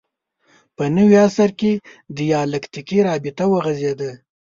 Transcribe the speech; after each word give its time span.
په 0.75 0.83
نوي 0.95 1.17
عصر 1.27 1.49
کې 1.59 1.71
دیالکتیکي 2.17 2.99
رابطه 3.07 3.43
وغځېده 3.49 4.11